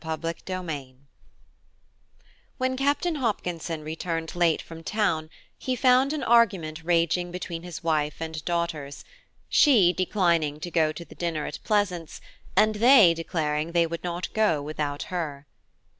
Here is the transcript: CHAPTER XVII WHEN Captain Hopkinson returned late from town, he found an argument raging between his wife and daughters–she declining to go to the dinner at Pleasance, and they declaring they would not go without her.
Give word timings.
CHAPTER 0.03 0.33
XVII 0.47 0.95
WHEN 2.57 2.75
Captain 2.75 3.15
Hopkinson 3.17 3.83
returned 3.83 4.33
late 4.35 4.59
from 4.59 4.83
town, 4.83 5.29
he 5.59 5.75
found 5.75 6.11
an 6.11 6.23
argument 6.23 6.83
raging 6.83 7.29
between 7.29 7.61
his 7.61 7.83
wife 7.83 8.15
and 8.19 8.43
daughters–she 8.43 9.93
declining 9.93 10.59
to 10.59 10.71
go 10.71 10.91
to 10.91 11.05
the 11.05 11.13
dinner 11.13 11.45
at 11.45 11.59
Pleasance, 11.63 12.19
and 12.55 12.73
they 12.77 13.13
declaring 13.13 13.73
they 13.73 13.85
would 13.85 14.03
not 14.03 14.33
go 14.33 14.59
without 14.59 15.03
her. 15.13 15.45